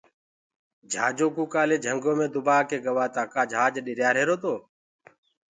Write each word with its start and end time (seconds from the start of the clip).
جھاجو 0.91 1.27
ڪوُ 1.35 1.43
ڪآلي 1.53 1.77
جھنگو 1.83 2.11
مينٚ 2.17 2.31
دُبآ 2.33 2.57
ڪيِ 2.69 2.77
گوآ 2.85 3.05
تآ 3.13 3.23
ڪآ 3.33 3.41
جھاج 3.51 3.73
ڏِريآريهِرو 3.85 4.35
تو 4.43 4.53